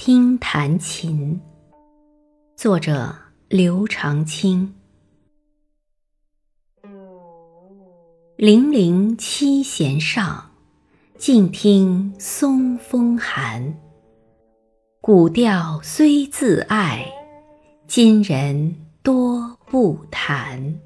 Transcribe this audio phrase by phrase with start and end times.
[0.00, 1.40] 听弹琴，
[2.54, 3.12] 作者
[3.48, 4.72] 刘长卿。
[8.36, 10.52] 零零七弦上，
[11.18, 13.76] 静听松风寒。
[15.00, 17.04] 古调虽自爱，
[17.88, 20.80] 今人多不弹。